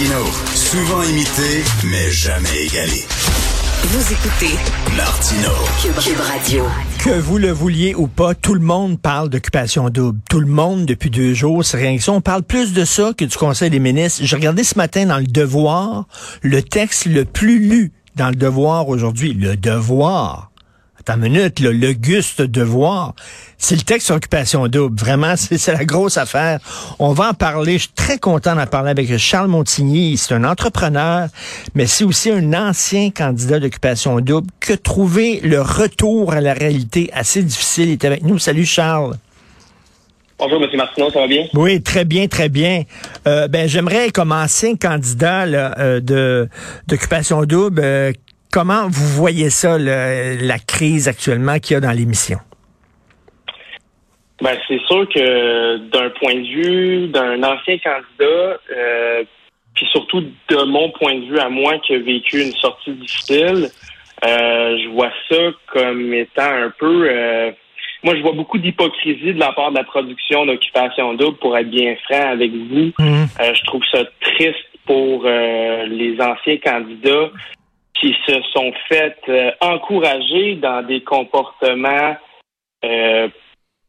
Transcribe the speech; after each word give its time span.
Martino, 0.00 0.24
souvent 0.54 1.02
imité, 1.02 1.62
mais 1.84 2.10
jamais 2.10 2.64
égalé. 2.64 3.04
Vous 3.82 4.12
écoutez 4.12 4.56
Martino. 4.96 5.50
Cube, 5.82 6.16
Radio. 6.18 6.64
Que 7.00 7.20
vous 7.20 7.36
le 7.36 7.50
vouliez 7.50 7.94
ou 7.94 8.06
pas, 8.06 8.34
tout 8.34 8.54
le 8.54 8.60
monde 8.60 8.98
parle 8.98 9.28
d'occupation 9.28 9.90
double. 9.90 10.18
Tout 10.30 10.40
le 10.40 10.46
monde, 10.46 10.86
depuis 10.86 11.10
deux 11.10 11.34
jours, 11.34 11.66
c'est 11.66 11.76
rien 11.76 11.98
que 11.98 12.02
ça. 12.02 12.12
On 12.12 12.22
parle 12.22 12.44
plus 12.44 12.72
de 12.72 12.86
ça 12.86 13.12
que 13.14 13.26
du 13.26 13.36
Conseil 13.36 13.68
des 13.68 13.78
ministres. 13.78 14.22
J'ai 14.24 14.36
regardé 14.36 14.64
ce 14.64 14.78
matin 14.78 15.04
dans 15.04 15.18
le 15.18 15.26
Devoir, 15.26 16.06
le 16.40 16.62
texte 16.62 17.04
le 17.04 17.26
plus 17.26 17.58
lu 17.58 17.92
dans 18.16 18.30
le 18.30 18.36
Devoir 18.36 18.88
aujourd'hui. 18.88 19.34
Le 19.34 19.58
Devoir 19.58 20.49
Attends 21.00 21.14
une 21.14 21.32
minute, 21.32 21.60
le 21.60 21.72
l'auguste 21.72 22.42
devoir, 22.42 23.14
c'est 23.56 23.74
le 23.74 23.80
texte 23.80 24.08
sur 24.08 24.16
occupation 24.16 24.68
double. 24.68 25.00
Vraiment, 25.00 25.34
c'est 25.36 25.72
la 25.72 25.86
grosse 25.86 26.18
affaire. 26.18 26.60
On 26.98 27.14
va 27.14 27.30
en 27.30 27.34
parler. 27.34 27.74
Je 27.74 27.84
suis 27.84 27.92
très 27.94 28.18
content 28.18 28.54
d'en 28.54 28.66
parler 28.66 28.90
avec 28.90 29.16
Charles 29.16 29.48
Montigny. 29.48 30.18
C'est 30.18 30.34
un 30.34 30.44
entrepreneur, 30.44 31.28
mais 31.74 31.86
c'est 31.86 32.04
aussi 32.04 32.30
un 32.30 32.52
ancien 32.52 33.10
candidat 33.10 33.60
d'occupation 33.60 34.20
double 34.20 34.48
que 34.60 34.74
trouver 34.74 35.40
le 35.42 35.62
retour 35.62 36.34
à 36.34 36.42
la 36.42 36.52
réalité 36.52 37.08
assez 37.14 37.42
difficile. 37.42 37.88
Il 37.88 37.92
est 37.92 38.04
avec 38.04 38.22
nous. 38.22 38.38
Salut 38.38 38.66
Charles. 38.66 39.16
Bonjour, 40.38 40.62
M. 40.62 40.70
Martineau, 40.74 41.10
ça 41.10 41.20
va 41.20 41.26
bien? 41.26 41.46
Oui, 41.52 41.82
très 41.82 42.06
bien, 42.06 42.26
très 42.26 42.48
bien. 42.48 42.84
Euh, 43.26 43.46
ben, 43.46 43.68
j'aimerais, 43.68 44.10
comme 44.10 44.32
ancien 44.32 44.74
candidat 44.74 45.44
euh, 45.44 46.00
de 46.00 46.48
d'occupation 46.86 47.44
double, 47.44 47.82
euh, 47.84 48.12
Comment 48.52 48.88
vous 48.88 49.06
voyez 49.06 49.48
ça, 49.48 49.78
la 49.78 50.58
crise 50.58 51.06
actuellement 51.08 51.58
qu'il 51.58 51.74
y 51.74 51.76
a 51.76 51.80
dans 51.80 51.92
l'émission? 51.92 52.38
Ben, 54.42 54.56
c'est 54.66 54.80
sûr 54.86 55.06
que 55.08 55.76
d'un 55.76 56.10
point 56.10 56.34
de 56.34 56.46
vue 56.46 57.08
d'un 57.08 57.42
ancien 57.42 57.76
candidat, 57.78 58.58
euh, 58.74 59.22
puis 59.74 59.86
surtout 59.92 60.22
de 60.22 60.64
mon 60.64 60.90
point 60.92 61.14
de 61.14 61.26
vue 61.26 61.38
à 61.38 61.50
moi 61.50 61.78
qui 61.78 61.94
a 61.94 61.98
vécu 61.98 62.40
une 62.40 62.52
sortie 62.52 62.92
difficile, 62.92 63.68
euh, 64.24 64.78
je 64.82 64.88
vois 64.88 65.12
ça 65.28 65.36
comme 65.72 66.14
étant 66.14 66.50
un 66.50 66.72
peu... 66.78 67.08
Euh, 67.10 67.50
moi, 68.02 68.16
je 68.16 68.22
vois 68.22 68.32
beaucoup 68.32 68.56
d'hypocrisie 68.56 69.34
de 69.34 69.38
la 69.38 69.52
part 69.52 69.72
de 69.72 69.76
la 69.76 69.84
production 69.84 70.46
d'Occupation 70.46 71.12
Double, 71.14 71.36
pour 71.36 71.56
être 71.58 71.68
bien 71.68 71.94
franc 72.04 72.30
avec 72.30 72.50
vous. 72.50 72.92
Mmh. 72.98 73.24
je 73.38 73.64
trouve 73.64 73.82
ça 73.92 74.04
triste 74.22 74.56
pour 74.86 75.24
les 75.24 76.16
anciens 76.18 76.56
candidats 76.64 77.30
qui 78.00 78.16
se 78.26 78.40
sont 78.54 78.72
fait 78.88 79.18
euh, 79.28 79.52
encourager 79.60 80.54
dans 80.54 80.82
des 80.82 81.02
comportements 81.02 82.16
euh, 82.84 83.28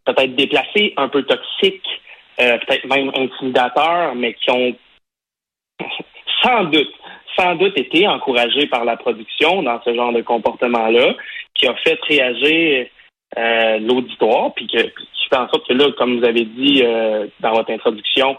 peut-être 0.05 0.35
déplacés, 0.35 0.93
un 0.97 1.07
peu 1.07 1.23
toxiques, 1.23 2.01
euh, 2.39 2.57
peut-être 2.59 2.85
même 2.87 3.11
intimidateurs, 3.15 4.13
mais 4.15 4.33
qui 4.33 4.51
ont 4.51 4.75
sans 6.43 6.65
doute, 6.65 6.93
sans 7.37 7.55
doute 7.55 7.79
été 7.79 8.07
encouragés 8.07 8.67
par 8.67 8.83
la 8.83 8.97
production 8.97 9.63
dans 9.63 9.81
ce 9.83 9.93
genre 9.95 10.11
de 10.11 10.21
comportement-là, 10.21 11.15
qui 11.55 11.67
a 11.67 11.75
fait 11.75 11.99
réagir 12.03 12.87
l'auditoire, 13.79 14.53
puis, 14.53 14.67
qui 14.67 14.77
fait 14.77 15.37
en 15.37 15.47
sorte 15.47 15.65
que 15.65 15.73
là, 15.73 15.89
comme 15.97 16.19
vous 16.19 16.25
avez 16.25 16.43
dit 16.43 16.83
dans 17.39 17.53
votre 17.53 17.71
introduction, 17.71 18.35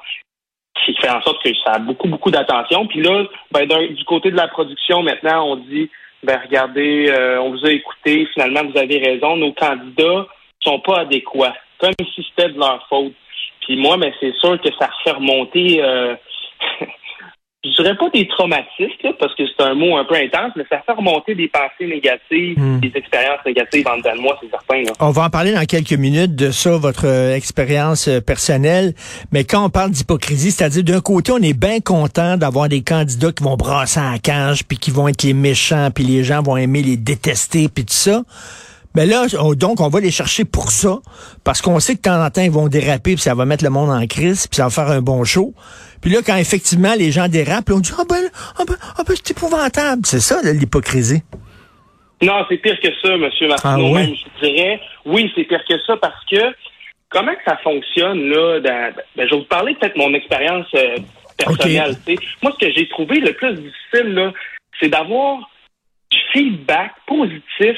qui 0.85 0.95
fait 0.95 1.11
en 1.11 1.23
sorte 1.23 1.43
que 1.43 1.51
ça 1.65 1.73
a 1.73 1.79
beaucoup, 1.79 2.09
beaucoup 2.09 2.31
d'attention. 2.31 2.87
Puis 2.87 3.03
là, 3.03 3.25
ben, 3.51 3.67
du 3.67 4.05
côté 4.05 4.31
de 4.31 4.37
la 4.37 4.49
production, 4.49 5.03
maintenant, 5.03 5.53
on 5.53 5.57
dit, 5.57 5.91
ben 6.23 6.41
regardez, 6.45 7.07
euh, 7.11 7.41
on 7.41 7.51
vous 7.51 7.67
a 7.67 7.71
écouté, 7.71 8.29
finalement, 8.33 8.63
vous 8.65 8.79
avez 8.79 8.99
raison, 8.99 9.37
nos 9.37 9.53
candidats 9.53 10.27
sont 10.61 10.81
pas 10.81 11.01
adéquats, 11.01 11.55
comme 11.79 11.93
si 12.15 12.27
c'était 12.29 12.51
de 12.51 12.59
leur 12.59 12.87
faute. 12.89 13.13
Puis 13.61 13.77
moi, 13.77 13.97
mais 13.97 14.11
ben, 14.11 14.15
c'est 14.21 14.37
sûr 14.37 14.61
que 14.61 14.69
ça 14.79 14.89
fait 15.03 15.13
remonter 15.13 15.83
euh, 15.83 16.15
je 17.65 17.71
dirais 17.81 17.97
pas 17.97 18.11
des 18.11 18.27
traumatismes, 18.27 19.13
parce 19.21 19.35
que 19.37 19.45
c'est 19.47 19.63
un 19.63 19.75
mot 19.75 19.97
un 19.97 20.05
peu 20.05 20.17
intense, 20.17 20.51
mais 20.57 20.65
ça 20.69 20.83
fait 20.85 20.93
remonter 20.93 21.37
des 21.37 21.47
pensées 21.47 21.87
négatives, 21.87 22.59
hmm. 22.59 22.81
des 22.81 22.91
expériences 22.95 23.39
négatives 23.47 23.87
en 23.87 23.99
dedans 23.99 24.17
de 24.17 24.21
moi, 24.21 24.37
c'est 24.41 24.51
certain. 24.51 24.83
On 24.99 25.11
va 25.11 25.25
en 25.27 25.31
parler 25.31 25.53
dans 25.53 25.65
quelques 25.65 25.93
minutes 25.93 26.35
de 26.35 26.51
ça, 26.51 26.77
votre 26.77 27.07
euh, 27.07 27.37
expérience 27.37 28.09
euh, 28.09 28.21
personnelle. 28.21 28.95
Mais 29.31 29.45
quand 29.45 29.65
on 29.65 29.71
parle 29.71 29.93
d'hypocrisie, 29.93 30.51
c'est-à-dire 30.51 30.83
d'un 30.83 31.01
côté, 31.01 31.31
on 31.31 31.39
est 31.39 31.59
bien 31.59 31.79
content 31.79 32.37
d'avoir 32.37 32.69
des 32.69 32.83
candidats 32.83 33.31
qui 33.31 33.45
vont 33.45 33.57
brasser 33.57 34.01
à 34.01 34.13
la 34.13 34.19
cage, 34.19 34.65
puis 34.65 34.79
qui 34.79 34.91
vont 34.91 35.07
être 35.07 35.23
les 35.23 35.35
méchants, 35.35 35.91
puis 35.95 36.03
les 36.03 36.25
gens 36.25 36.43
vont 36.43 36.57
aimer 36.57 36.83
les 36.83 36.97
détester, 36.97 37.69
puis 37.73 37.85
tout 37.85 37.95
ça. 37.95 38.23
Mais 38.95 39.07
là, 39.07 39.27
donc, 39.57 39.81
on 39.81 39.89
va 39.89 40.01
les 40.01 40.11
chercher 40.11 40.45
pour 40.45 40.71
ça, 40.71 40.99
parce 41.45 41.63
qu'on 41.63 41.81
sait 41.81 41.95
que 41.95 41.99
de 41.99 42.03
temps 42.05 42.23
en 42.23 42.31
temps, 42.31 42.43
ils 42.43 42.51
vont 42.51 42.69
déraper, 42.69 43.15
puis 43.15 43.23
ça 43.23 43.35
va 43.35 43.45
mettre 43.45 43.65
le 43.65 43.71
monde 43.71 43.91
en 43.91 44.07
crise, 44.07 44.47
puis 44.47 44.57
ça 44.57 44.65
va 44.65 44.71
faire 44.71 44.89
un 44.89 45.01
bon 45.01 45.25
show. 45.25 45.55
Puis 46.03 46.11
là, 46.11 46.21
quand 46.25 46.37
effectivement 46.37 46.95
les 46.99 47.11
gens 47.11 47.29
dérapent, 47.29 47.71
on 47.71 47.81
dit, 47.81 47.93
ah 47.99 48.03
ben, 48.09 48.29
ah 48.59 48.65
ben, 48.67 48.75
ah 48.99 49.03
ben 49.07 49.15
c'est 49.17 49.31
épouvantable. 49.31 50.03
C'est 50.05 50.21
ça, 50.21 50.41
l'hypocrisie. 50.43 51.23
Non, 52.21 52.45
c'est 52.49 52.59
pire 52.59 52.79
que 52.81 52.89
ça, 53.03 53.15
M. 53.15 53.21
Martineau. 53.21 53.57
Ah, 53.65 53.79
oui? 53.79 54.23
je 54.41 54.47
dirais, 54.47 54.81
oui, 55.07 55.33
c'est 55.35 55.45
pire 55.45 55.65
que 55.69 55.79
ça, 55.87 55.97
parce 55.97 56.25
que 56.31 56.55
comment 57.09 57.33
que 57.35 57.43
ça 57.45 57.57
fonctionne, 57.59 58.29
là, 58.29 58.61
ben, 58.61 58.95
je 59.17 59.23
vais 59.23 59.37
vous 59.37 59.45
parler 59.45 59.75
peut-être 59.75 59.95
de 59.95 60.01
mon 60.01 60.15
expérience 60.15 60.67
euh, 60.75 60.99
personnelle. 61.37 61.97
Moi, 62.43 62.53
ce 62.61 62.67
que 62.67 62.73
j'ai 62.73 62.89
trouvé 62.89 63.21
le 63.21 63.33
plus 63.33 63.55
difficile, 63.55 64.15
là, 64.15 64.33
c'est 64.81 64.89
d'avoir 64.89 65.39
du 66.11 66.19
feedback 66.33 66.93
positif 67.07 67.77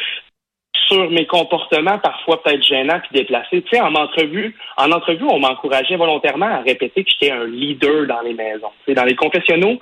sur 0.89 1.11
mes 1.11 1.27
comportements 1.27 1.99
parfois 1.99 2.43
peut-être 2.43 2.63
gênants 2.63 3.01
puis 3.01 3.21
déplacés. 3.21 3.63
Tu 3.63 3.77
sais, 3.77 3.81
en 3.81 3.95
entrevue, 3.95 4.55
en 4.77 4.91
entrevue, 4.93 5.27
on 5.29 5.39
m'encourageait 5.39 5.97
volontairement 5.97 6.47
à 6.47 6.61
répéter 6.61 7.05
que 7.05 7.11
j'étais 7.11 7.33
un 7.33 7.47
leader 7.47 8.07
dans 8.07 8.21
les 8.21 8.35
maisons. 8.35 8.73
Tu 8.87 8.95
dans 8.95 9.05
les 9.05 9.17
confessionnaux, 9.17 9.79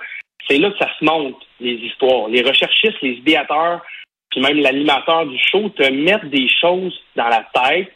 c'est 0.47 0.57
là 0.57 0.71
que 0.71 0.77
ça 0.77 0.89
se 0.99 1.05
monte 1.05 1.37
les 1.59 1.75
histoires. 1.75 2.27
Les 2.29 2.41
recherchistes, 2.41 3.01
les 3.01 3.13
idéateurs, 3.13 3.81
puis 4.29 4.41
même 4.41 4.57
l'animateur 4.57 5.25
du 5.25 5.37
show 5.37 5.69
te 5.69 5.89
mettent 5.89 6.29
des 6.29 6.47
choses 6.61 6.99
dans 7.15 7.27
la 7.27 7.45
tête, 7.53 7.91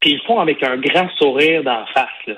puis 0.00 0.12
ils 0.12 0.22
font 0.22 0.38
avec 0.38 0.62
un 0.62 0.76
grand 0.76 1.08
sourire 1.16 1.62
la 1.64 1.86
face. 1.94 2.08
Tu 2.26 2.34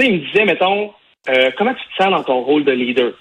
sais, 0.00 0.10
ils 0.10 0.20
me 0.20 0.26
disaient, 0.26 0.44
mettons, 0.44 0.92
euh, 1.28 1.50
comment 1.56 1.74
tu 1.74 1.84
te 1.84 2.02
sens 2.02 2.10
dans 2.10 2.24
ton 2.24 2.40
rôle 2.40 2.64
de 2.64 2.72
leader? 2.72 3.12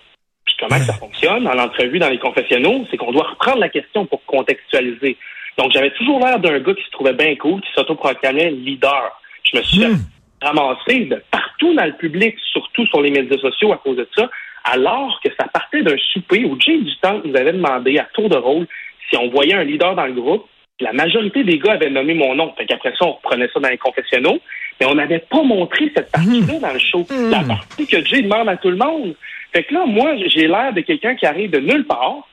Puis 0.46 0.56
comment 0.60 0.80
ça 0.80 0.94
fonctionne 0.94 1.48
en 1.48 1.60
entrevue 1.60 2.00
dans 2.00 2.10
les 2.10 2.20
confessionnaux, 2.20 2.86
c'est 2.90 2.98
qu'on 2.98 3.12
doit 3.12 3.28
reprendre 3.28 3.60
la 3.60 3.70
question 3.70 4.06
pour 4.06 4.24
contextualiser. 4.26 5.18
Donc, 5.58 5.72
j'avais 5.74 5.92
toujours 5.92 6.20
l'air 6.20 6.40
d'un 6.40 6.60
gars 6.60 6.74
qui 6.74 6.84
se 6.84 6.92
trouvait 6.92 7.14
bien 7.14 7.36
cool, 7.36 7.62
qui 7.62 7.70
s'autoproclamait 7.74 8.52
leader. 8.52 9.12
Je 9.44 9.58
me 9.58 9.64
suis 9.64 9.86
hmm. 9.86 9.98
ramassé 10.42 11.06
de 11.06 11.22
partout 11.32 11.74
dans 11.74 11.86
le 11.86 11.94
public, 11.94 12.36
surtout 12.52 12.86
sur 12.88 13.02
les 13.02 13.12
médias 13.12 13.38
sociaux 13.38 13.74
à 13.74 13.78
cause 13.78 13.98
de 13.98 14.08
ça, 14.16 14.30
alors 14.64 15.20
que 15.24 15.30
ça 15.40 15.48
partait 15.48 15.82
d'un 15.82 15.98
souper 16.14 16.46
où 16.46 16.60
Jay 16.60 16.80
Temps 17.02 17.22
nous 17.24 17.36
avait 17.36 17.54
demandé 17.54 17.98
à 17.98 18.04
tour 18.14 18.30
de 18.30 18.36
rôle 18.36 18.68
si 19.10 19.18
on 19.18 19.30
voyait 19.30 19.54
un 19.54 19.64
leader 19.64 19.96
dans 19.96 20.06
le 20.06 20.14
groupe. 20.14 20.46
La 20.80 20.94
majorité 20.94 21.44
des 21.44 21.58
gars 21.58 21.74
avaient 21.74 21.90
nommé 21.90 22.14
mon 22.14 22.36
nom. 22.36 22.54
Fait 22.56 22.66
qu'après 22.66 22.92
ça, 22.92 23.06
on 23.06 23.14
reprenait 23.14 23.50
ça 23.52 23.60
dans 23.60 23.70
les 23.70 23.78
confessionnaux. 23.78 24.40
Mais 24.80 24.86
on 24.86 24.94
n'avait 24.94 25.20
pas 25.20 25.42
montré 25.42 25.92
cette 25.96 26.12
partie-là 26.12 26.54
hmm. 26.54 26.60
dans 26.60 26.74
le 26.74 26.80
show. 26.80 27.08
La 27.10 27.40
hmm. 27.40 27.48
partie 27.48 27.88
que 27.88 28.06
Jay 28.06 28.22
demande 28.22 28.50
à 28.50 28.58
tout 28.58 28.70
le 28.70 28.76
monde. 28.76 29.16
Fait 29.54 29.64
que 29.64 29.74
là, 29.74 29.86
moi, 29.88 30.16
j'ai 30.28 30.48
l'air 30.48 30.74
de 30.74 30.82
quelqu'un 30.82 31.16
qui 31.16 31.26
arrive 31.26 31.50
de 31.50 31.60
nulle 31.60 31.86
part, 31.86 32.28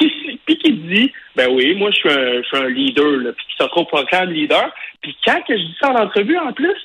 puis 0.46 0.58
qui 0.58 0.72
dit 0.72 1.12
ben 1.34 1.48
oui, 1.50 1.74
moi 1.74 1.90
je 1.90 1.96
suis 1.96 2.56
un, 2.58 2.68
leader, 2.68 3.10
là, 3.18 3.32
puis 3.32 3.46
qui 3.46 3.56
se 3.56 3.68
trouve 3.68 3.86
de 3.86 4.32
leader. 4.32 4.72
Puis 5.02 5.16
quand 5.24 5.40
que 5.46 5.56
je 5.56 5.62
dis 5.62 5.76
ça 5.80 5.90
en 5.90 5.96
entrevue, 5.96 6.38
en 6.38 6.52
plus, 6.52 6.76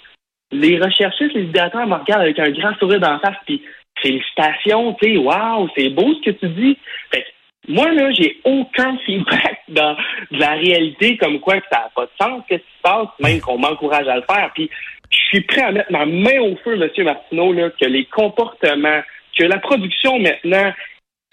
les 0.51 0.79
recherchistes, 0.79 1.33
les 1.33 1.43
idéateurs 1.43 1.87
me 1.87 1.95
regardent 1.95 2.23
avec 2.23 2.39
un 2.39 2.51
grand 2.51 2.75
sourire 2.77 2.99
d'en 2.99 3.19
face, 3.19 3.37
puis 3.45 3.61
félicitations, 4.01 4.93
tu 5.01 5.13
sais, 5.13 5.17
waouh, 5.17 5.69
c'est 5.75 5.89
beau 5.89 6.13
ce 6.15 6.31
que 6.31 6.37
tu 6.37 6.47
dis. 6.49 6.77
Fait 7.11 7.25
moi, 7.67 7.91
là, 7.91 8.11
j'ai 8.11 8.39
aucun 8.43 8.97
feedback 9.05 9.61
dans 9.69 9.95
de 10.31 10.39
la 10.39 10.51
réalité 10.51 11.17
comme 11.17 11.39
quoi 11.39 11.59
que 11.59 11.67
ça 11.71 11.79
n'a 11.79 11.91
pas 11.95 12.05
de 12.05 12.11
sens, 12.19 12.43
qu'est-ce 12.47 12.61
qui 12.61 12.77
se 12.77 12.81
passe, 12.81 13.07
même 13.19 13.39
qu'on 13.39 13.57
m'encourage 13.57 14.07
à 14.07 14.15
le 14.15 14.23
faire. 14.23 14.51
Puis 14.53 14.69
je 15.09 15.17
suis 15.17 15.41
prêt 15.41 15.61
à 15.61 15.71
mettre 15.71 15.91
ma 15.91 16.05
main 16.05 16.39
au 16.39 16.55
feu, 16.63 16.81
M. 16.81 17.05
Martineau, 17.05 17.53
là, 17.53 17.69
que 17.69 17.85
les 17.85 18.05
comportements, 18.05 19.01
que 19.37 19.43
la 19.43 19.59
production 19.59 20.19
maintenant 20.19 20.73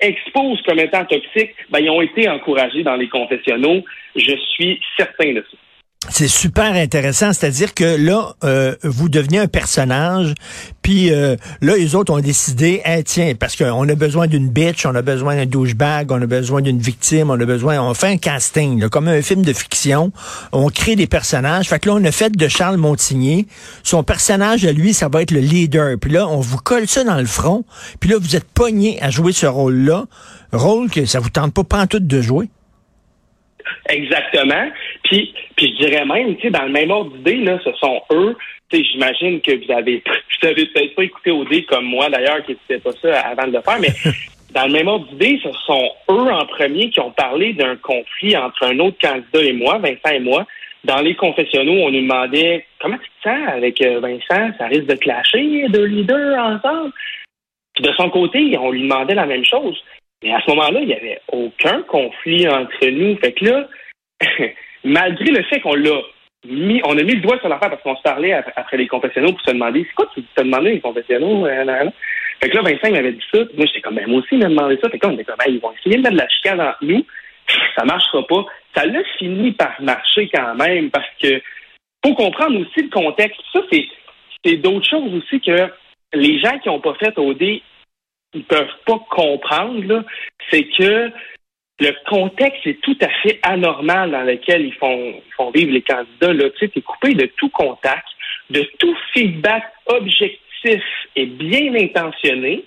expose 0.00 0.62
comme 0.62 0.78
étant 0.78 1.04
toxiques, 1.04 1.54
ben, 1.70 1.80
ils 1.80 1.90
ont 1.90 2.02
été 2.02 2.28
encouragés 2.28 2.82
dans 2.82 2.96
les 2.96 3.08
confessionnaux. 3.08 3.84
Je 4.14 4.36
suis 4.36 4.80
certain 4.96 5.32
de 5.32 5.44
ça. 5.50 5.56
C'est 6.10 6.28
super 6.28 6.72
intéressant, 6.72 7.32
c'est-à-dire 7.32 7.74
que 7.74 7.84
là, 7.84 8.32
euh, 8.42 8.74
vous 8.82 9.08
devenez 9.08 9.38
un 9.38 9.46
personnage, 9.46 10.32
puis 10.82 11.12
euh, 11.12 11.36
là, 11.60 11.76
les 11.76 11.94
autres 11.94 12.12
ont 12.12 12.20
décidé, 12.20 12.80
eh, 12.84 13.02
tiens, 13.02 13.34
parce 13.38 13.56
qu'on 13.56 13.86
a 13.88 13.94
besoin 13.94 14.26
d'une 14.26 14.48
bitch, 14.48 14.86
on 14.86 14.94
a 14.94 15.02
besoin 15.02 15.36
d'un 15.36 15.44
douchebag, 15.44 16.10
on 16.10 16.22
a 16.22 16.26
besoin 16.26 16.62
d'une 16.62 16.78
victime, 16.78 17.30
on 17.30 17.38
a 17.38 17.44
besoin, 17.44 17.80
on 17.82 17.92
fait 17.92 18.06
un 18.06 18.16
casting, 18.16 18.88
comme 18.88 19.08
un 19.08 19.20
film 19.20 19.44
de 19.44 19.52
fiction, 19.52 20.10
on 20.52 20.68
crée 20.70 20.96
des 20.96 21.06
personnages. 21.06 21.68
Fait 21.68 21.78
que 21.78 21.88
là, 21.88 21.96
on 21.96 22.04
a 22.04 22.12
fait 22.12 22.34
de 22.34 22.48
Charles 22.48 22.78
Montigny, 22.78 23.46
son 23.82 24.02
personnage 24.02 24.64
à 24.64 24.72
lui, 24.72 24.94
ça 24.94 25.08
va 25.08 25.22
être 25.22 25.30
le 25.30 25.40
leader. 25.40 25.96
Puis 26.00 26.10
là, 26.10 26.26
on 26.26 26.40
vous 26.40 26.58
colle 26.58 26.88
ça 26.88 27.04
dans 27.04 27.18
le 27.18 27.26
front, 27.26 27.64
puis 28.00 28.08
là, 28.08 28.16
vous 28.18 28.34
êtes 28.34 28.48
pogné 28.48 29.00
à 29.02 29.10
jouer 29.10 29.32
ce 29.32 29.46
rôle-là, 29.46 30.06
rôle 30.52 30.90
que 30.90 31.04
ça 31.04 31.20
vous 31.20 31.30
tente 31.30 31.52
pas 31.52 31.64
pantoute 31.64 32.06
de 32.06 32.22
jouer. 32.22 32.48
Exactement. 33.88 34.70
Puis, 35.08 35.32
puis 35.56 35.74
je 35.74 35.86
dirais 35.86 36.04
même, 36.04 36.36
tu 36.36 36.42
sais, 36.42 36.50
dans 36.50 36.64
le 36.64 36.72
même 36.72 36.90
ordre 36.90 37.16
d'idée, 37.16 37.36
là, 37.36 37.58
ce 37.64 37.72
sont 37.72 38.02
eux. 38.12 38.36
Tu 38.70 38.76
sais, 38.76 38.84
j'imagine 38.84 39.40
que 39.40 39.64
vous 39.64 39.72
avez, 39.72 40.02
vous 40.42 40.48
avez 40.48 40.66
peut-être 40.66 40.94
pas 40.94 41.04
écouté 41.04 41.30
OD 41.30 41.64
comme 41.66 41.86
moi 41.86 42.10
d'ailleurs, 42.10 42.44
qui 42.44 42.52
n'était 42.52 42.78
pas 42.78 42.92
ça 42.92 43.20
avant 43.20 43.46
de 43.46 43.52
le 43.52 43.62
faire, 43.62 43.78
mais 43.80 43.88
dans 44.54 44.66
le 44.66 44.72
même 44.72 44.88
ordre 44.88 45.06
d'idée, 45.08 45.40
ce 45.42 45.50
sont 45.66 45.90
eux 46.10 46.30
en 46.30 46.44
premier 46.46 46.90
qui 46.90 47.00
ont 47.00 47.10
parlé 47.10 47.54
d'un 47.54 47.76
conflit 47.76 48.36
entre 48.36 48.64
un 48.64 48.78
autre 48.80 48.98
candidat 49.00 49.42
et 49.42 49.52
moi, 49.52 49.78
Vincent 49.78 50.14
et 50.14 50.20
moi. 50.20 50.46
Dans 50.84 51.00
les 51.00 51.14
confessionnaux, 51.14 51.86
on 51.86 51.90
nous 51.90 52.02
demandait 52.02 52.66
comment 52.78 52.98
tu 52.98 53.08
te 53.08 53.28
sens 53.28 53.48
avec 53.48 53.80
euh, 53.80 54.00
Vincent, 54.00 54.52
ça 54.58 54.66
risque 54.66 54.86
de 54.86 54.94
clasher 54.94 55.66
deux 55.70 55.84
leaders 55.84 56.38
ensemble? 56.38 56.92
Puis 57.74 57.84
de 57.84 57.92
son 57.92 58.10
côté, 58.10 58.56
on 58.58 58.70
lui 58.70 58.82
demandait 58.82 59.14
la 59.14 59.26
même 59.26 59.44
chose. 59.44 59.82
Mais 60.22 60.32
à 60.32 60.40
ce 60.40 60.50
moment-là, 60.50 60.80
il 60.80 60.88
n'y 60.88 60.94
avait 60.94 61.20
aucun 61.32 61.82
conflit 61.82 62.48
entre 62.48 62.86
nous. 62.86 63.16
Fait 63.18 63.32
que 63.32 63.44
là, 63.44 63.68
malgré 64.84 65.30
le 65.30 65.42
fait 65.44 65.60
qu'on 65.60 65.74
l'a 65.74 66.00
mis, 66.46 66.80
on 66.84 66.96
a 66.96 67.02
mis 67.02 67.14
le 67.14 67.20
doigt 67.20 67.38
sur 67.38 67.48
l'affaire 67.48 67.70
parce 67.70 67.82
qu'on 67.82 67.96
se 67.96 68.02
parlait 68.02 68.32
après, 68.32 68.76
les 68.76 68.86
confessionnaux 68.86 69.32
pour 69.32 69.40
se 69.40 69.50
demander 69.50 69.84
c'est 69.84 69.94
quoi 69.94 70.10
tu 70.14 70.22
te 70.22 70.42
demandé 70.42 70.72
les 70.72 70.80
confessionnaux? 70.80 71.46
Euh, 71.46 71.90
fait 72.40 72.50
que 72.50 72.56
là, 72.56 72.62
Vincent 72.62 72.90
m'avait 72.92 73.12
dit 73.12 73.24
ça. 73.32 73.40
Moi, 73.56 73.66
j'étais 73.66 73.80
comme, 73.80 73.96
ben, 73.96 74.06
moi 74.06 74.20
aussi, 74.20 74.28
il 74.32 74.38
m'a 74.38 74.48
demandé 74.48 74.78
ça. 74.82 74.88
Fait 74.88 74.98
que 74.98 75.06
là, 75.06 75.12
on 75.12 75.14
était 75.16 75.24
comme, 75.24 75.36
ils 75.48 75.60
vont 75.60 75.72
essayer 75.72 75.96
de 75.96 76.02
mettre 76.02 76.14
de 76.14 76.20
la 76.20 76.28
chicane 76.28 76.60
entre 76.60 76.78
nous. 76.82 77.04
Ça 77.76 77.84
marchera 77.84 78.26
pas. 78.26 78.46
Ça 78.74 78.86
l'a 78.86 79.02
fini 79.18 79.52
par 79.52 79.80
marcher 79.80 80.28
quand 80.32 80.54
même 80.54 80.90
parce 80.90 81.08
que 81.20 81.40
faut 82.04 82.14
comprendre 82.14 82.60
aussi 82.60 82.82
le 82.82 82.90
contexte. 82.90 83.40
Ça, 83.52 83.60
c'est, 83.72 83.86
c'est 84.44 84.56
d'autres 84.56 84.88
choses 84.88 85.12
aussi 85.14 85.40
que 85.40 85.68
les 86.12 86.38
gens 86.40 86.58
qui 86.58 86.68
n'ont 86.68 86.80
pas 86.80 86.94
fait 86.94 87.18
OD, 87.18 87.42
ils 87.42 88.44
peuvent 88.44 88.66
pas 88.86 89.00
comprendre. 89.10 90.04
C'est 90.50 90.64
que 90.64 91.10
le 91.80 91.94
contexte 92.08 92.66
est 92.66 92.80
tout 92.80 92.96
à 93.00 93.08
fait 93.22 93.38
anormal 93.42 94.10
dans 94.10 94.22
lequel 94.22 94.66
ils 94.66 94.74
font, 94.74 95.14
font 95.36 95.50
vivre 95.50 95.72
les 95.72 95.82
candidats. 95.82 96.32
Là. 96.32 96.50
Tu 96.50 96.66
sais, 96.66 96.72
es 96.74 96.80
coupé 96.80 97.14
de 97.14 97.26
tout 97.36 97.48
contact, 97.50 98.06
de 98.50 98.62
tout 98.78 98.96
feedback 99.12 99.64
objectif 99.86 100.82
est 101.14 101.26
bien 101.26 101.74
intentionné. 101.74 102.64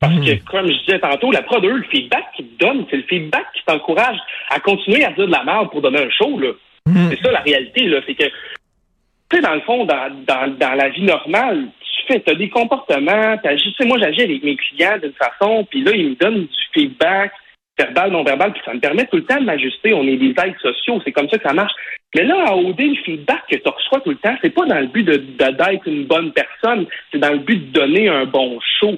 Parce 0.00 0.14
que, 0.14 0.34
hmm. 0.34 0.44
comme 0.50 0.66
je 0.66 0.78
disais 0.80 0.98
tantôt, 0.98 1.30
la 1.30 1.42
prod, 1.42 1.64
eux, 1.64 1.76
le 1.76 1.84
feedback 1.84 2.24
qu'ils 2.36 2.48
te 2.48 2.64
donnent, 2.64 2.86
c'est 2.90 2.96
le 2.96 3.04
feedback 3.04 3.46
qui 3.54 3.64
t'encourage 3.64 4.18
à 4.50 4.60
continuer 4.60 5.04
à 5.04 5.12
dire 5.12 5.26
de 5.26 5.32
la 5.32 5.44
merde 5.44 5.70
pour 5.70 5.82
donner 5.82 6.00
un 6.00 6.10
show. 6.10 6.38
Là. 6.38 6.52
Hmm. 6.86 7.10
C'est 7.10 7.22
ça 7.22 7.32
la 7.32 7.40
réalité. 7.40 7.84
là. 7.84 8.00
C'est 8.06 8.14
que, 8.14 8.24
tu 8.24 9.36
sais, 9.36 9.40
dans 9.40 9.54
le 9.54 9.60
fond, 9.60 9.84
dans, 9.84 10.10
dans, 10.26 10.56
dans 10.58 10.74
la 10.74 10.88
vie 10.88 11.02
normale, 11.02 11.68
tu 11.80 12.12
fais, 12.12 12.30
as 12.30 12.34
des 12.34 12.48
comportements, 12.48 13.36
tu 13.38 13.72
sais, 13.72 13.86
moi, 13.86 13.98
j'agis 13.98 14.22
avec 14.22 14.42
mes 14.42 14.56
clients 14.56 14.98
d'une 15.02 15.12
façon, 15.12 15.66
puis 15.70 15.82
là, 15.82 15.92
ils 15.94 16.10
me 16.10 16.14
donnent 16.16 16.46
du 16.46 16.62
feedback 16.72 17.32
verbal, 17.78 18.10
non 18.12 18.24
verbal, 18.24 18.52
puis 18.52 18.62
ça 18.64 18.72
me 18.72 18.80
permet 18.80 19.06
tout 19.06 19.16
le 19.16 19.24
temps 19.24 19.40
de 19.40 19.44
m'ajuster. 19.44 19.94
On 19.94 20.06
est 20.06 20.16
des 20.16 20.30
aides 20.30 20.58
sociaux, 20.60 21.00
c'est 21.04 21.12
comme 21.12 21.28
ça 21.28 21.38
que 21.38 21.48
ça 21.48 21.54
marche. 21.54 21.72
Mais 22.14 22.24
là, 22.24 22.44
à 22.48 22.56
OD, 22.56 22.80
le 22.80 23.02
feedback 23.04 23.42
que 23.50 23.56
tu 23.56 23.68
reçois 23.68 24.00
tout 24.00 24.10
le 24.10 24.16
temps, 24.16 24.36
c'est 24.40 24.54
pas 24.54 24.66
dans 24.66 24.78
le 24.78 24.86
but 24.86 25.02
de, 25.02 25.16
d'être 25.16 25.86
une 25.86 26.06
bonne 26.06 26.32
personne, 26.32 26.86
c'est 27.10 27.18
dans 27.18 27.32
le 27.32 27.38
but 27.38 27.56
de 27.56 27.72
donner 27.72 28.08
un 28.08 28.24
bon 28.26 28.58
show. 28.80 28.96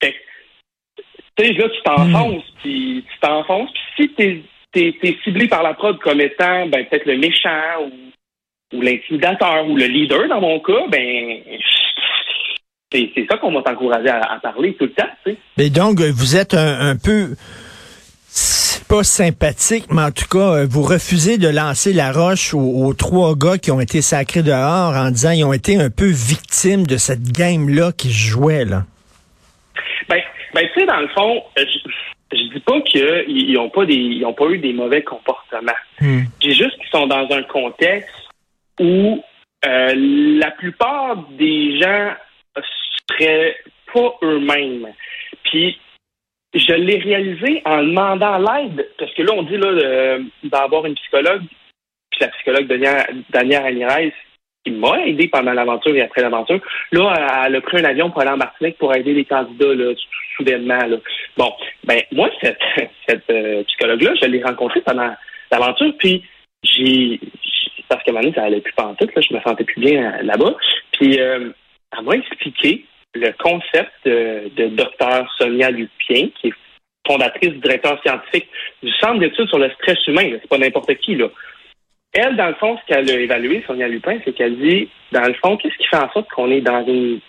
tu 0.00 0.08
sais, 1.38 1.52
là, 1.52 1.68
tu 1.68 1.82
t'enfonces, 1.84 2.42
hmm. 2.42 2.60
puis 2.62 3.04
tu 3.08 3.18
t'enfonces, 3.20 3.70
puis 3.72 4.08
si 4.08 4.42
t'es, 4.72 4.92
es, 5.02 5.16
ciblé 5.22 5.46
par 5.46 5.62
la 5.62 5.74
prod 5.74 5.98
comme 5.98 6.20
étant 6.20 6.66
ben, 6.66 6.84
peut-être 6.86 7.06
le 7.06 7.18
méchant 7.18 7.84
ou, 7.84 8.76
ou 8.76 8.80
l'intimidateur 8.80 9.68
ou 9.68 9.76
le 9.76 9.86
leader 9.86 10.28
dans 10.28 10.40
mon 10.40 10.58
cas, 10.58 10.86
ben 10.88 11.40
c'est, 12.90 13.26
ça 13.30 13.36
qu'on 13.36 13.52
va 13.52 13.62
t'encourager 13.62 14.08
à, 14.08 14.38
parler 14.42 14.74
tout 14.74 14.86
le 14.86 14.92
temps. 14.92 15.08
Tu 15.24 15.32
sais. 15.32 15.38
Mais 15.58 15.70
donc, 15.70 16.00
vous 16.00 16.36
êtes 16.36 16.54
un 16.54 16.96
peu 16.96 17.36
pas 18.88 19.04
sympathique, 19.04 19.86
mais 19.90 20.02
en 20.02 20.10
tout 20.10 20.28
cas, 20.30 20.62
euh, 20.62 20.66
vous 20.68 20.82
refusez 20.82 21.38
de 21.38 21.48
lancer 21.48 21.92
la 21.92 22.12
roche 22.12 22.54
aux, 22.54 22.94
trois 22.94 23.34
gars 23.34 23.58
qui 23.58 23.70
ont 23.70 23.80
été 23.80 24.00
sacrés 24.00 24.42
dehors 24.42 24.94
en 24.96 25.10
disant 25.10 25.32
qu'ils 25.32 25.44
ont 25.44 25.52
été 25.52 25.76
un 25.76 25.90
peu 25.90 26.06
victimes 26.06 26.86
de 26.86 26.96
cette 26.96 27.30
game-là 27.32 27.92
qui 27.92 28.08
se 28.08 28.30
jouait, 28.30 28.64
là. 28.64 28.84
Ben, 30.08 30.20
ben 30.54 30.66
tu 30.72 30.80
sais, 30.80 30.86
dans 30.86 31.00
le 31.00 31.08
fond, 31.08 31.42
euh, 31.58 31.64
je, 31.66 32.36
je 32.36 32.54
dis 32.54 32.60
pas 32.60 32.80
qu'ils 32.80 33.54
n'ont 33.54 33.70
pas 33.70 33.84
des, 33.84 33.94
ils 33.94 34.24
ont 34.24 34.34
pas 34.34 34.46
eu 34.46 34.58
des 34.58 34.72
mauvais 34.72 35.02
comportements. 35.02 35.72
Hmm. 36.00 36.22
J'ai 36.40 36.52
juste 36.52 36.76
qu'ils 36.78 36.90
sont 36.90 37.06
dans 37.06 37.28
un 37.30 37.42
contexte 37.42 38.14
où 38.80 39.22
euh, 39.66 39.92
la 39.96 40.50
plupart 40.52 41.16
des 41.38 41.80
gens 41.80 42.12
seraient 43.10 43.56
pas 43.92 44.14
eux-mêmes. 44.22 44.88
Puis 45.44 45.78
je 46.54 46.72
l'ai 46.72 46.98
réalisé 46.98 47.62
en 47.64 47.82
demandant 47.82 48.38
l'aide, 48.38 48.88
parce 48.98 49.12
que 49.14 49.22
là, 49.22 49.32
on 49.34 49.42
dit 49.42 49.56
là, 49.56 50.18
d'avoir 50.44 50.86
une 50.86 50.94
psychologue, 50.94 51.42
puis 52.10 52.20
la 52.20 52.28
psychologue 52.28 52.66
Danielle 53.30 53.62
Ramirez, 53.62 54.14
qui 54.64 54.72
m'a 54.72 55.06
aidé 55.06 55.28
pendant 55.28 55.52
l'aventure 55.52 55.94
et 55.94 56.02
après 56.02 56.22
l'aventure. 56.22 56.60
Là, 56.92 57.44
elle 57.46 57.56
a 57.56 57.60
pris 57.60 57.78
un 57.78 57.84
avion 57.84 58.10
pour 58.10 58.20
aller 58.20 58.30
en 58.30 58.36
Martinique 58.36 58.78
pour 58.78 58.94
aider 58.94 59.14
les 59.14 59.24
candidats, 59.24 59.74
là, 59.74 59.92
soudainement. 60.36 60.86
Là. 60.86 60.96
Bon, 61.36 61.52
ben 61.84 62.00
moi, 62.12 62.30
cette, 62.40 62.58
cette 63.08 63.30
euh, 63.30 63.62
psychologue-là, 63.64 64.14
je 64.20 64.26
l'ai 64.26 64.42
rencontrée 64.42 64.80
pendant 64.80 65.14
l'aventure, 65.50 65.92
puis 65.98 66.24
j'ai 66.62 67.20
parce 67.88 68.02
qu'à 68.04 68.10
un 68.10 68.14
moment 68.14 68.24
donné, 68.24 68.34
ça 68.34 68.44
allait 68.44 68.60
plus 68.60 68.74
pantoute, 68.74 69.14
là, 69.14 69.22
je 69.22 69.34
me 69.34 69.40
sentais 69.40 69.64
plus 69.64 69.80
bien 69.80 70.12
euh, 70.12 70.22
là-bas. 70.22 70.54
Puis 70.92 71.18
euh, 71.18 71.50
elle 71.96 72.04
m'a 72.04 72.12
expliqué 72.12 72.84
le 73.18 73.32
concept 73.38 73.92
de, 74.04 74.50
de 74.56 74.68
Dr 74.68 75.30
Sonia 75.36 75.70
Lupien, 75.70 76.28
qui 76.40 76.48
est 76.48 76.54
fondatrice, 77.06 77.54
directeur 77.54 78.00
scientifique 78.02 78.48
du 78.82 78.92
Centre 79.00 79.18
d'études 79.18 79.48
sur 79.48 79.58
le 79.58 79.70
stress 79.70 80.06
humain. 80.06 80.30
C'est 80.40 80.48
pas 80.48 80.58
n'importe 80.58 80.94
qui, 80.96 81.14
là. 81.14 81.28
Elle, 82.12 82.36
dans 82.36 82.48
le 82.48 82.54
fond, 82.54 82.78
ce 82.78 82.86
qu'elle 82.86 83.10
a 83.10 83.20
évalué, 83.20 83.62
Sonia 83.66 83.86
Lupin, 83.86 84.18
c'est 84.24 84.32
qu'elle 84.32 84.58
dit, 84.58 84.88
dans 85.12 85.26
le 85.26 85.34
fond, 85.34 85.56
qu'est-ce 85.56 85.76
qui 85.76 85.86
fait 85.86 85.96
en 85.96 86.10
sorte 86.12 86.28
qu'on 86.30 86.50
est 86.50 86.62
dans 86.62 86.84
une 86.86 87.20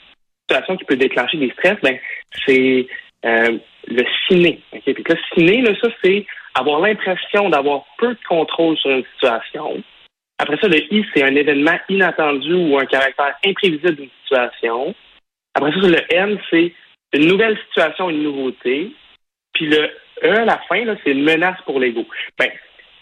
situation 0.47 0.77
qui 0.77 0.85
peut 0.85 0.95
déclencher 0.95 1.37
des 1.37 1.51
stress? 1.51 1.77
Ben, 1.83 1.97
c'est 2.45 2.87
euh, 3.25 3.57
le 3.87 4.03
ciné. 4.27 4.61
Okay? 4.73 4.93
Puis 4.93 5.03
ciné, 5.35 5.61
là, 5.61 5.71
ça, 5.81 5.89
c'est 6.03 6.25
avoir 6.55 6.79
l'impression 6.79 7.49
d'avoir 7.49 7.83
peu 7.97 8.09
de 8.09 8.19
contrôle 8.27 8.77
sur 8.77 8.89
une 8.89 9.03
situation. 9.13 9.83
Après 10.37 10.57
ça, 10.61 10.67
le 10.69 10.77
I, 10.93 11.05
c'est 11.13 11.23
un 11.23 11.35
événement 11.35 11.77
inattendu 11.89 12.53
ou 12.53 12.77
un 12.77 12.85
caractère 12.85 13.35
imprévisible 13.45 13.95
d'une 13.95 14.09
situation. 14.23 14.95
Après 15.59 15.73
ça, 15.73 15.87
le 15.87 16.13
N, 16.15 16.39
c'est 16.49 16.73
une 17.13 17.27
nouvelle 17.27 17.57
situation, 17.67 18.09
une 18.09 18.23
nouveauté. 18.23 18.91
Puis 19.53 19.65
le 19.65 19.89
E 20.23 20.37
à 20.37 20.45
la 20.45 20.57
fin, 20.69 20.85
c'est 21.03 21.11
une 21.11 21.23
menace 21.23 21.59
pour 21.65 21.81
l'ego. 21.81 22.05
Ben, 22.37 22.49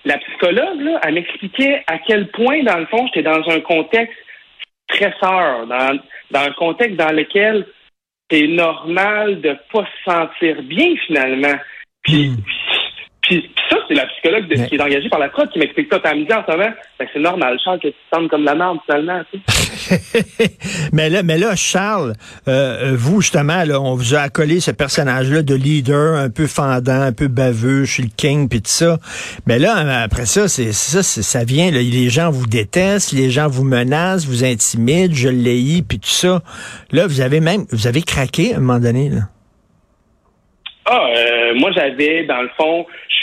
la 0.06 0.18
psychologue, 0.18 0.82
là, 0.82 1.00
elle 1.04 1.14
m'expliquait 1.14 1.84
à 1.86 2.00
quel 2.00 2.30
point, 2.32 2.64
dans 2.64 2.78
le 2.78 2.88
fond, 2.88 3.06
j'étais 3.08 3.22
dans 3.22 3.48
un 3.48 3.60
contexte 3.60 4.18
stresseur, 4.90 5.68
dans, 5.68 6.00
dans 6.32 6.40
un 6.40 6.52
contexte 6.54 6.96
dans 6.96 7.12
lequel 7.12 7.68
c'est 8.32 8.48
normal 8.48 9.40
de 9.42 9.56
pas 9.72 9.86
se 9.86 10.12
sentir 10.12 10.64
bien 10.64 10.96
finalement. 11.06 11.60
Puis, 12.02 12.30
hmm. 12.30 12.38
Puis, 13.28 13.50
ça, 13.70 13.76
c'est 13.88 13.94
la 13.94 14.06
psychologue 14.06 14.48
qui 14.48 14.76
est 14.76 14.82
engagée 14.82 15.10
par 15.10 15.20
la 15.20 15.28
prod 15.28 15.50
qui 15.50 15.60
m'explique 15.60 15.92
ça. 15.92 16.00
Elle 16.06 16.20
me 16.20 16.26
dit 16.26 16.34
en 16.34 16.46
ce 16.46 16.52
moment, 16.52 16.70
ben, 16.98 17.08
c'est 17.12 17.20
normal, 17.20 17.58
Charles, 17.62 17.80
que 17.80 17.88
tu 17.90 17.94
te 17.94 18.16
sens 18.16 18.30
comme 18.30 18.46
la 18.46 18.56
merde 18.56 18.78
finalement. 18.86 19.22
mais 20.94 21.10
là, 21.10 21.24
mais 21.24 21.38
là, 21.38 21.56
Charles, 21.58 22.14
euh, 22.48 22.94
vous 22.96 23.20
justement, 23.20 23.66
là, 23.66 23.82
on 23.82 23.96
vous 23.96 24.16
a 24.16 24.20
accolé 24.20 24.62
ce 24.62 24.72
personnage-là 24.72 25.42
de 25.42 25.56
leader, 25.56 26.16
un 26.16 26.30
peu 26.30 26.48
fendant, 26.48 27.02
un 27.02 27.12
peu 27.12 27.28
baveux, 27.28 27.84
je 27.84 27.92
suis 27.92 28.04
le 28.04 28.10
king, 28.16 28.48
puis 28.48 28.62
tout 28.62 28.70
ça. 28.70 28.98
Mais 29.46 29.60
là, 29.60 29.76
après 30.02 30.26
ça, 30.26 30.48
c'est 30.48 30.72
ça, 30.72 31.04
ça 31.04 31.44
vient. 31.44 31.70
Là, 31.70 31.80
les 31.80 32.10
gens 32.10 32.32
vous 32.32 32.48
détestent, 32.48 33.12
les 33.12 33.30
gens 33.30 33.50
vous 33.50 33.66
menacent, 33.66 34.26
vous 34.26 34.46
intimident, 34.46 35.14
je 35.14 35.28
l'ai 35.28 35.82
puis 35.82 36.00
tout 36.00 36.10
ça. 36.10 36.42
Là, 36.92 37.08
vous 37.08 37.20
avez 37.20 37.42
même, 37.42 37.66
vous 37.72 37.88
avez 37.88 38.02
craqué 38.02 38.54
à 38.54 38.58
un 38.58 38.60
moment 38.62 38.80
donné. 38.80 39.10
Là. 39.10 39.22
Ah, 40.90 41.10
euh, 41.14 41.54
moi 41.56 41.72
j'avais 41.74 42.24
dans 42.24 42.42
le 42.42 42.50
fond, 42.58 42.86
je, 43.10 43.17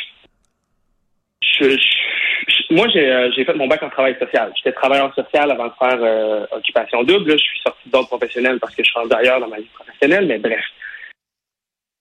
moi, 2.71 2.87
euh, 2.97 3.31
j'ai 3.35 3.45
fait 3.45 3.55
mon 3.55 3.67
bac 3.67 3.83
en 3.83 3.91
travail 3.91 4.17
social. 4.19 4.53
J'étais 4.57 4.73
travailleur 4.73 5.15
social 5.15 5.51
avant 5.51 5.67
de 5.67 5.73
faire 5.79 5.99
euh, 6.03 6.47
occupation 6.53 7.03
double. 7.03 7.33
je 7.33 7.37
suis 7.37 7.61
sorti 7.61 7.89
d'ordre 7.89 8.09
professionnel 8.09 8.59
parce 8.59 8.75
que 8.75 8.83
je 8.83 8.91
suis 8.91 8.99
rendu 8.99 9.15
ailleurs 9.15 9.41
dans 9.41 9.49
ma 9.49 9.59
vie 9.59 9.71
professionnelle, 9.75 10.27
mais 10.27 10.39
bref. 10.39 10.65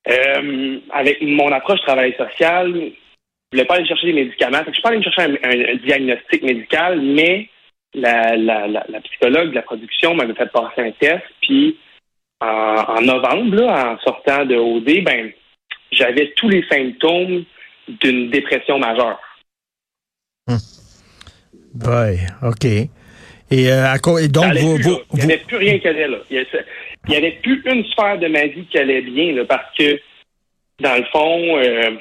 Euh, 0.10 0.80
avec 0.92 1.22
mon 1.22 1.52
approche 1.52 1.82
travail 1.82 2.14
social, 2.18 2.74
je 2.74 3.58
voulais 3.58 3.66
pas 3.66 3.76
aller 3.76 3.88
chercher 3.88 4.08
des 4.08 4.14
médicaments. 4.14 4.64
je 4.68 4.74
suis 4.74 4.82
pas 4.82 4.90
allé 4.90 5.04
chercher 5.04 5.22
un, 5.22 5.76
diagnostic 5.76 6.44
médical, 6.44 7.00
mais 7.02 7.50
la, 7.94 9.00
psychologue 9.04 9.52
de 9.52 9.56
la 9.56 9.62
production 9.62 10.16
m'avait 10.16 10.34
fait 10.34 10.52
passer 10.52 10.82
un 10.82 10.92
test. 10.92 11.24
Puis 11.42 11.78
en, 12.42 13.02
novembre, 13.02 13.64
en 13.64 13.98
sortant 14.00 14.46
de 14.46 14.56
OD, 14.56 15.04
ben 15.04 15.32
j'avais 15.92 16.34
tous 16.36 16.50
les 16.50 16.66
symptômes 16.68 17.46
d'une 17.88 18.30
dépression 18.30 18.80
majeure. 18.80 19.20
Hum. 20.48 20.58
OK. 22.44 22.66
Et, 22.66 23.72
euh, 23.72 23.86
à, 23.86 23.96
et 24.20 24.28
donc, 24.30 24.54
vous, 24.56 24.78
il 25.14 25.18
n'y 25.18 25.22
avait 25.22 25.38
plus 25.38 25.58
rien 25.58 25.78
qui 25.80 25.88
allait 25.88 26.08
là. 26.08 26.18
Il 26.30 26.46
n'y 27.10 27.16
avait 27.16 27.40
plus 27.44 27.62
une 27.66 27.86
sphère 27.86 28.18
de 28.18 28.28
ma 28.28 28.48
vie 28.48 28.66
qui 28.66 28.78
allait 28.78 29.02
bien 29.02 29.34
là, 29.34 29.46
parce 29.46 29.76
que, 29.78 30.00
dans 30.80 30.96
le 30.96 31.04
fond, 31.12 31.58
euh, 31.58 31.98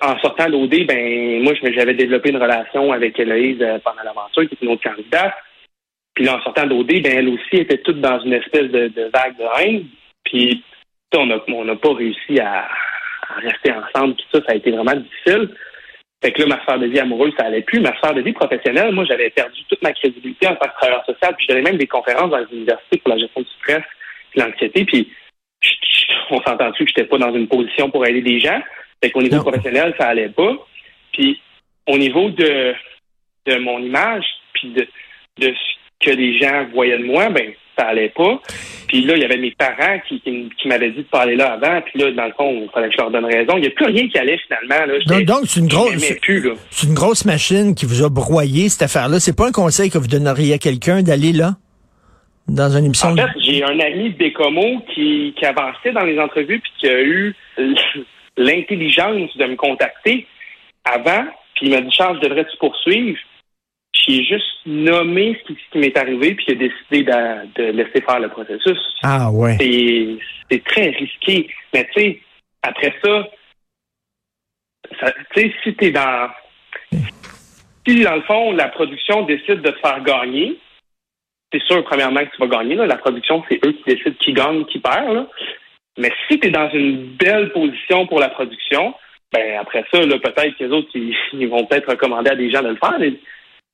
en 0.00 0.18
sortant 0.18 0.48
d'OD, 0.48 0.86
ben 0.86 1.42
moi, 1.42 1.52
j'avais 1.62 1.94
développé 1.94 2.30
une 2.30 2.42
relation 2.42 2.92
avec 2.92 3.18
Héloïse 3.18 3.60
euh, 3.60 3.78
pendant 3.84 4.02
l'aventure, 4.02 4.48
qui 4.48 4.54
est 4.54 4.64
une 4.64 4.72
autre 4.72 4.82
candidate. 4.82 5.34
Puis 6.14 6.24
là, 6.24 6.36
en 6.36 6.42
sortant 6.42 6.66
d'OD, 6.66 7.02
ben 7.02 7.18
elle 7.18 7.28
aussi 7.28 7.56
était 7.56 7.78
toute 7.78 8.00
dans 8.00 8.18
une 8.20 8.32
espèce 8.32 8.70
de, 8.70 9.10
vague 9.12 9.36
de 9.38 9.60
haine. 9.60 9.84
Puis 10.24 10.64
on 11.14 11.26
n'a 11.26 11.38
on 11.48 11.68
a 11.68 11.76
pas 11.76 11.94
réussi 11.94 12.40
à, 12.40 12.68
rester 13.36 13.72
ensemble. 13.72 14.16
Tout 14.16 14.26
ça, 14.32 14.40
ça 14.46 14.52
a 14.52 14.56
été 14.56 14.70
vraiment 14.70 14.96
difficile. 14.96 15.54
Fait 16.26 16.32
que 16.32 16.42
là, 16.42 16.56
ma 16.56 16.62
sphère 16.62 16.80
de 16.80 16.86
vie 16.86 16.98
amoureuse, 16.98 17.32
ça 17.38 17.46
allait 17.46 17.62
plus. 17.62 17.78
Ma 17.78 17.96
sphère 17.98 18.12
de 18.12 18.20
vie 18.20 18.32
professionnelle, 18.32 18.90
moi, 18.90 19.04
j'avais 19.04 19.30
perdu 19.30 19.62
toute 19.68 19.80
ma 19.80 19.92
crédibilité 19.92 20.48
en 20.48 20.56
tant 20.56 20.66
que 20.66 20.74
travailleur 20.74 21.06
social. 21.06 21.36
Puis 21.36 21.46
je 21.48 21.54
donnais 21.54 21.70
même 21.70 21.78
des 21.78 21.86
conférences 21.86 22.30
dans 22.30 22.38
les 22.38 22.52
universités 22.52 22.98
pour 22.98 23.10
la 23.10 23.18
gestion 23.18 23.42
du 23.42 23.48
stress 23.60 23.84
et 24.34 24.40
l'anxiété. 24.40 24.84
Puis 24.84 25.12
on 26.30 26.42
s'entend-tu 26.42 26.84
que 26.84 26.88
j'étais 26.88 27.08
pas 27.08 27.18
dans 27.18 27.32
une 27.32 27.46
position 27.46 27.90
pour 27.90 28.04
aider 28.04 28.22
des 28.22 28.40
gens? 28.40 28.60
Fait 29.00 29.12
qu'au 29.12 29.22
niveau 29.22 29.40
professionnel, 29.40 29.94
ça 30.00 30.08
allait 30.08 30.30
pas. 30.30 30.52
Puis 31.12 31.40
au 31.86 31.96
niveau 31.96 32.28
de, 32.30 32.74
de 33.46 33.58
mon 33.58 33.78
image, 33.78 34.24
puis 34.52 34.70
de, 34.70 34.88
de 35.38 35.54
ce 35.54 36.10
que 36.10 36.10
les 36.10 36.40
gens 36.40 36.66
voyaient 36.72 36.98
de 36.98 37.04
moi, 37.04 37.28
ben 37.28 37.52
ça 37.78 37.86
allait 37.86 38.08
pas. 38.08 38.42
Puis 38.88 39.02
là, 39.02 39.16
il 39.16 39.22
y 39.22 39.24
avait 39.24 39.38
mes 39.38 39.50
parents 39.52 39.98
qui, 40.08 40.20
qui, 40.20 40.68
m'avaient 40.68 40.90
dit 40.90 40.98
de 40.98 41.02
pas 41.02 41.22
aller 41.22 41.36
là 41.36 41.52
avant. 41.54 41.80
Puis 41.82 41.98
là, 41.98 42.10
dans 42.12 42.26
le 42.26 42.32
fond, 42.32 42.62
il 42.62 42.68
fallait 42.72 42.88
que 42.88 42.94
je 42.94 42.98
leur 42.98 43.10
donne 43.10 43.24
raison. 43.24 43.56
Il 43.56 43.62
n'y 43.62 43.66
a 43.66 43.70
plus 43.70 43.86
rien 43.86 44.08
qui 44.08 44.18
allait 44.18 44.38
finalement. 44.38 44.86
Là. 44.86 45.22
Donc, 45.24 45.44
c'est 45.46 45.60
une 45.60 45.68
grosse, 45.68 45.96
c'est 46.70 46.86
une 46.86 46.94
grosse 46.94 47.24
machine 47.24 47.74
qui 47.74 47.86
vous 47.86 48.04
a 48.04 48.08
broyé 48.08 48.68
cette 48.68 48.82
affaire-là. 48.82 49.20
C'est 49.20 49.36
pas 49.36 49.48
un 49.48 49.52
conseil 49.52 49.90
que 49.90 49.98
vous 49.98 50.08
donneriez 50.08 50.54
à 50.54 50.58
quelqu'un 50.58 51.02
d'aller 51.02 51.32
là? 51.32 51.56
Dans 52.48 52.70
une 52.70 52.84
émission? 52.84 53.08
En 53.08 53.16
fait, 53.16 53.26
j'ai 53.40 53.64
un 53.64 53.80
ami 53.80 54.10
Bécomo 54.10 54.80
qui, 54.94 55.34
qui 55.36 55.44
avançait 55.44 55.92
dans 55.92 56.04
les 56.04 56.18
entrevues 56.20 56.60
puis 56.60 56.72
qui 56.78 56.86
a 56.86 57.02
eu 57.02 57.34
l'intelligence 58.36 59.36
de 59.36 59.46
me 59.46 59.56
contacter 59.56 60.26
avant. 60.84 61.24
Puis 61.56 61.66
il 61.66 61.70
m'a 61.72 61.80
dit, 61.80 61.90
Charles, 61.90 62.18
je 62.22 62.28
devrais 62.28 62.46
te 63.96 64.04
poursuivre. 64.04 64.24
J'ai 64.24 64.24
juste 64.24 64.66
nommé 64.66 65.38
ce 65.46 65.52
qui, 65.52 65.78
m'est 65.78 65.96
arrivé, 65.96 66.34
puis 66.34 66.46
il 66.48 66.54
a 66.54 66.68
décidé 66.68 67.02
de, 67.56 67.72
laisser 67.72 68.00
faire 68.00 68.20
le 68.20 68.28
processus. 68.28 68.78
Ah 69.02 69.30
ouais. 69.30 69.56
C'est 70.50 70.64
très 70.64 70.90
risqué. 70.90 71.48
Mais 71.72 71.88
tu 71.94 72.00
sais, 72.00 72.20
après 72.62 72.94
ça, 73.04 73.28
tu 75.34 75.40
sais, 75.40 75.54
si 75.62 75.74
t'es 75.74 75.90
dans... 75.90 76.30
Si, 77.86 78.02
dans 78.02 78.16
le 78.16 78.22
fond, 78.22 78.52
la 78.52 78.68
production 78.68 79.22
décide 79.22 79.62
de 79.62 79.70
te 79.70 79.78
faire 79.78 80.02
gagner, 80.02 80.58
c'est 81.52 81.62
sûr, 81.62 81.84
premièrement, 81.84 82.20
que 82.20 82.34
tu 82.34 82.40
vas 82.40 82.58
gagner. 82.58 82.74
La 82.74 82.96
production, 82.96 83.44
c'est 83.48 83.64
eux 83.64 83.72
qui 83.72 83.84
décident 83.86 84.16
qui 84.18 84.32
gagne, 84.32 84.64
qui 84.64 84.80
perd. 84.80 85.28
Mais 85.98 86.10
si 86.28 86.38
tu 86.38 86.48
es 86.48 86.50
dans 86.50 86.68
une 86.70 87.16
belle 87.16 87.52
position 87.52 88.06
pour 88.06 88.18
la 88.18 88.28
production, 88.28 88.94
ben 89.32 89.58
après 89.60 89.84
ça, 89.92 90.00
peut-être 90.00 90.56
que 90.56 90.64
les 90.64 90.70
autres, 90.70 90.90
ils, 90.94 91.48
vont 91.48 91.64
peut-être 91.64 91.90
recommander 91.90 92.30
à 92.30 92.36
des 92.36 92.50
gens 92.50 92.62
de 92.62 92.68
le 92.68 92.76
faire. 92.76 92.98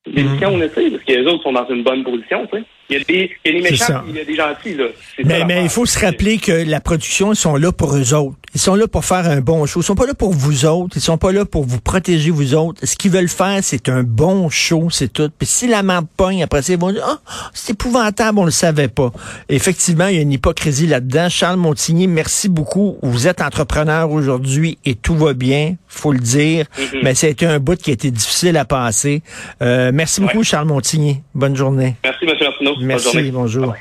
L'émission, 0.06 0.56
mm. 0.56 0.60
parce 0.60 1.04
que 1.04 1.12
les 1.12 1.26
autres 1.26 1.42
sont 1.42 1.52
dans 1.52 1.68
une 1.68 1.82
bonne 1.82 2.02
position, 2.04 2.46
tu 2.46 2.58
sais. 2.58 2.64
Il 2.90 2.98
y 2.98 3.00
a 3.00 3.04
des, 3.04 3.30
il 3.44 3.52
y 3.52 3.56
a 3.56 3.60
des 3.60 3.70
méchants, 3.70 4.02
il 4.08 4.16
y 4.16 4.20
a 4.20 4.24
des 4.24 4.34
gentils, 4.34 4.74
là. 4.74 4.84
Mais, 5.24 5.44
mais 5.44 5.62
il 5.62 5.68
faut 5.68 5.86
se 5.86 5.98
rappeler 5.98 6.38
que 6.38 6.52
la 6.52 6.80
production, 6.80 7.32
ils 7.32 7.36
sont 7.36 7.56
là 7.56 7.72
pour 7.72 7.96
eux 7.96 8.14
autres. 8.14 8.36
Ils 8.54 8.60
sont 8.60 8.74
là 8.74 8.86
pour 8.86 9.04
faire 9.04 9.30
un 9.30 9.40
bon 9.40 9.64
show. 9.64 9.80
Ils 9.80 9.84
sont 9.84 9.94
pas 9.94 10.06
là 10.06 10.12
pour 10.12 10.32
vous 10.32 10.66
autres. 10.66 10.96
Ils 10.96 11.00
sont 11.00 11.16
pas 11.16 11.32
là 11.32 11.46
pour 11.46 11.64
vous 11.64 11.80
protéger, 11.80 12.30
vous 12.30 12.54
autres. 12.54 12.84
Ce 12.84 12.96
qu'ils 12.96 13.10
veulent 13.10 13.28
faire, 13.28 13.60
c'est 13.62 13.88
un 13.88 14.02
bon 14.02 14.50
show, 14.50 14.88
c'est 14.90 15.10
tout. 15.10 15.30
Puis 15.38 15.46
si 15.46 15.66
la 15.68 15.82
merde 15.82 16.06
pogne, 16.16 16.42
après 16.42 16.60
ça, 16.60 16.74
ils 16.74 16.78
vont 16.78 16.92
dire, 16.92 17.04
ah, 17.06 17.18
c'est 17.54 17.72
épouvantable, 17.72 18.38
on 18.38 18.44
le 18.44 18.50
savait 18.50 18.88
pas. 18.88 19.10
Effectivement, 19.48 20.08
il 20.08 20.16
y 20.16 20.18
a 20.18 20.22
une 20.22 20.32
hypocrisie 20.32 20.86
là-dedans. 20.86 21.30
Charles 21.30 21.56
Montigny, 21.56 22.06
merci 22.06 22.50
beaucoup. 22.50 22.98
Vous 23.02 23.26
êtes 23.26 23.40
entrepreneur 23.40 24.10
aujourd'hui 24.10 24.78
et 24.84 24.96
tout 24.96 25.16
va 25.16 25.32
bien, 25.32 25.76
faut 25.88 26.12
le 26.12 26.18
dire. 26.18 26.66
Mm-hmm. 26.78 27.00
Mais 27.02 27.14
c'était 27.14 27.46
un 27.46 27.58
bout 27.58 27.80
qui 27.80 27.88
a 27.88 27.94
été 27.94 28.10
difficile 28.10 28.58
à 28.58 28.66
passer. 28.66 29.22
Euh, 29.62 29.92
merci 29.94 30.20
beaucoup, 30.20 30.44
Charles 30.44 30.68
Montigny. 30.68 31.22
Bonne 31.34 31.56
journée. 31.56 31.96
Merci, 32.04 32.26
M. 32.26 32.34
Martineau. 32.38 32.71
Merci, 32.80 33.30
bonjour. 33.30 33.66